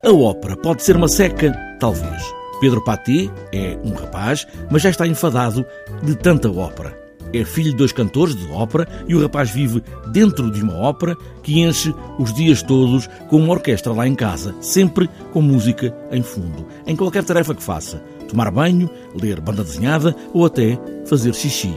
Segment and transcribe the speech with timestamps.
[0.00, 1.50] A ópera pode ser uma seca?
[1.80, 2.22] Talvez.
[2.60, 5.66] Pedro Paté é um rapaz, mas já está enfadado
[6.04, 6.96] de tanta ópera.
[7.32, 9.82] É filho de dois cantores de ópera e o rapaz vive
[10.12, 14.54] dentro de uma ópera que enche os dias todos com uma orquestra lá em casa,
[14.60, 18.00] sempre com música em fundo, em qualquer tarefa que faça.
[18.28, 18.88] Tomar banho,
[19.20, 21.74] ler banda desenhada ou até fazer xixi.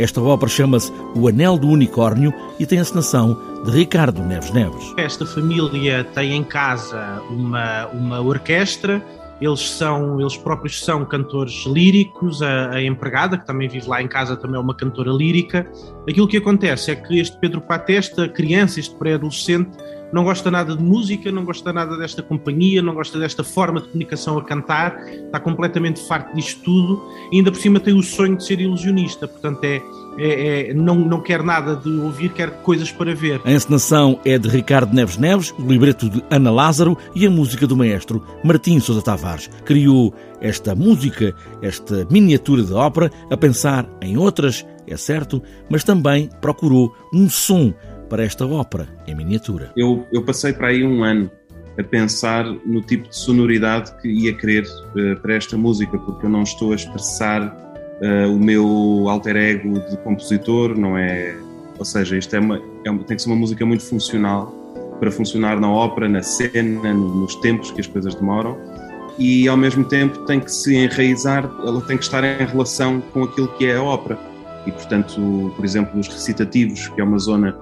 [0.00, 4.94] Esta ópera chama-se O Anel do Unicórnio e tem a encenação de Ricardo Neves Neves.
[4.96, 9.04] Esta família tem em casa uma, uma orquestra,
[9.42, 14.08] eles são, eles próprios são cantores líricos, a, a, empregada, que também vive lá em
[14.08, 15.70] casa, também é uma cantora lírica.
[16.08, 19.70] Aquilo que acontece é que este Pedro Paté, esta criança, este pré-adolescente,
[20.12, 23.88] não gosta nada de música, não gosta nada desta companhia, não gosta desta forma de
[23.88, 27.02] comunicação a cantar, está completamente farto disto tudo
[27.32, 29.82] e ainda por cima tem o sonho de ser ilusionista, portanto é,
[30.18, 33.40] é, é, não, não quer nada de ouvir, quer coisas para ver.
[33.44, 37.66] A encenação é de Ricardo Neves Neves, o libreto de Ana Lázaro e a música
[37.66, 39.48] do maestro Martim Sousa Tavares.
[39.64, 46.28] Criou esta música, esta miniatura de ópera, a pensar em outras, é certo, mas também
[46.40, 47.72] procurou um som
[48.10, 49.72] para esta ópera em miniatura?
[49.76, 51.30] Eu, eu passei para aí um ano
[51.78, 56.30] a pensar no tipo de sonoridade que ia querer uh, para esta música, porque eu
[56.30, 61.38] não estou a expressar uh, o meu alter ego de compositor, não é?
[61.78, 64.52] Ou seja, isto é uma, é uma, tem que ser uma música muito funcional
[64.98, 68.58] para funcionar na ópera, na cena, nos tempos que as coisas demoram
[69.18, 73.24] e ao mesmo tempo tem que se enraizar, ela tem que estar em relação com
[73.24, 74.18] aquilo que é a ópera.
[74.66, 77.56] E portanto, por exemplo, os recitativos, que é uma zona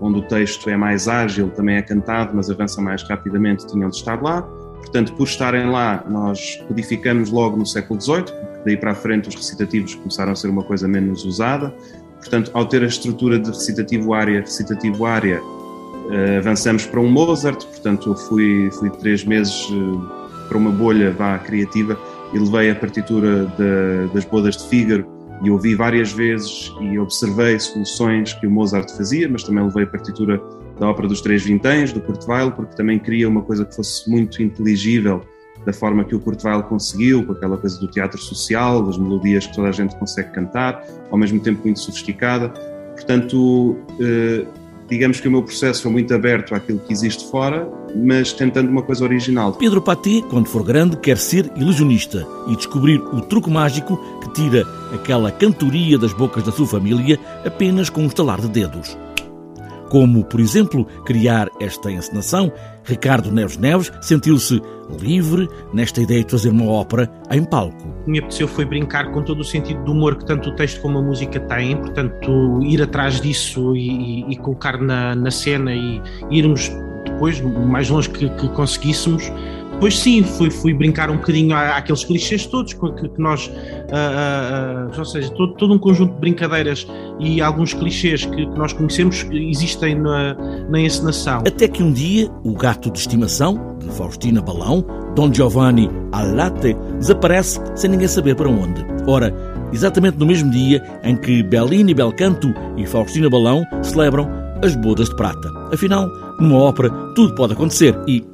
[0.00, 3.96] onde o texto é mais ágil, também é cantado, mas avança mais rapidamente, tinham de
[3.96, 4.42] estar lá.
[4.42, 9.28] Portanto, por estarem lá, nós codificamos logo no século XVIII, porque daí para a frente
[9.28, 11.74] os recitativos começaram a ser uma coisa menos usada.
[12.18, 17.64] Portanto, ao ter a estrutura de recitativo-área, recitativo-área, uh, avançamos para um Mozart.
[17.66, 21.98] Portanto, eu fui, fui três meses uh, para uma bolha vá, criativa
[22.32, 27.58] e levei a partitura de, das bodas de Fígaro e ouvi várias vezes e observei
[27.58, 30.40] soluções que o Mozart fazia, mas também levei a partitura
[30.78, 32.24] da ópera dos Três Vinténs, do Kurt
[32.54, 35.22] porque também queria uma coisa que fosse muito inteligível
[35.66, 39.54] da forma que o Kurt conseguiu, com aquela coisa do teatro social, das melodias que
[39.54, 42.48] toda a gente consegue cantar, ao mesmo tempo muito sofisticada.
[42.94, 44.46] Portanto, eh,
[44.88, 48.82] digamos que o meu processo foi muito aberto àquilo que existe fora, mas tentando uma
[48.82, 49.52] coisa original.
[49.52, 54.66] Pedro Paty, quando for grande, quer ser ilusionista e descobrir o truque mágico que tira
[54.92, 58.96] aquela cantoria das bocas da sua família apenas com um estalar de dedos.
[59.88, 62.52] Como, por exemplo, criar esta encenação,
[62.84, 64.60] Ricardo Neves Neves sentiu-se
[65.00, 67.76] livre nesta ideia de fazer uma ópera em palco.
[68.06, 70.98] Me apeteceu foi brincar com todo o sentido do humor que tanto o texto como
[70.98, 76.00] a música têm, portanto, ir atrás disso e, e, colocar na, na cena e
[76.30, 76.70] irmos
[77.04, 79.30] depois, o mais longe que, que conseguíssemos,
[79.78, 84.98] depois sim, fui, fui brincar um bocadinho àqueles clichês todos que, que nós, uh, uh,
[84.98, 86.84] ou seja, todo, todo, um conjunto de brincadeiras
[87.20, 90.34] e alguns clichês que, que nós conhecemos existem na,
[90.68, 91.44] na encenação.
[91.46, 94.84] Até que um dia o gato de estimação, de Faustina Balão,
[95.14, 98.84] Don Giovanni Alate, desaparece sem ninguém saber para onde.
[99.06, 99.32] Ora,
[99.72, 104.28] exatamente no mesmo dia em que Bellini Belcanto e Faustina Balão celebram
[104.60, 105.48] as bodas de prata.
[105.72, 106.08] Afinal,
[106.40, 108.24] numa ópera tudo pode acontecer e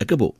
[0.00, 0.34] acabou.